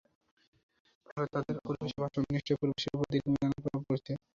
[1.07, 1.27] ফলে,
[1.65, 4.11] পরিবেশের ভারসাম্য বিনষ্ট হয়ে পরিবেশের ওপর দীর্ঘমেয়াদি নানা প্রভাব পড়ছে।